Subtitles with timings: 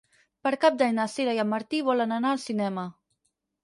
[0.47, 2.91] Per Cap d'Any na Sira i en Martí volen anar al cinema.